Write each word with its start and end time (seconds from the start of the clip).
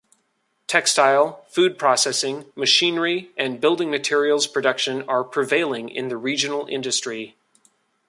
Textile, 0.65 1.45
food 1.49 1.77
processing, 1.77 2.45
machinery, 2.55 3.29
and 3.37 3.61
building 3.61 3.91
materials 3.91 4.47
production 4.47 5.03
are 5.07 5.23
prevailing 5.23 5.89
in 5.89 6.07
the 6.07 6.17
regional 6.17 6.65
industry. 6.65 7.35